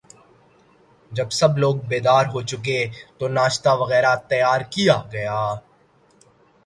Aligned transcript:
جب 1.11 1.29
سب 1.31 1.51
لوگ 1.57 1.75
بیدار 1.89 2.25
ہو 2.33 2.41
چکے 2.49 2.79
تو 3.17 3.23
ناشتہ 3.29 3.71
وغیرہ 3.81 4.13
تیار 4.29 4.61
کیا 4.73 4.97
گیا 5.11 5.39